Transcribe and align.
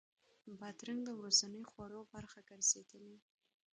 بادرنګ 0.59 0.99
د 1.05 1.09
ورځني 1.19 1.63
خوړو 1.69 2.01
برخه 2.13 2.39
ګرځېدلې. 2.49 3.15